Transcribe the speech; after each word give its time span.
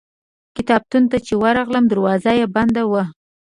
کتابتون 0.55 1.03
ته 1.11 1.17
چې 1.25 1.33
ورغلم 1.43 1.83
دروازه 1.87 2.31
یې 2.39 2.45
بنده 2.55 2.83
وه. 2.91 3.03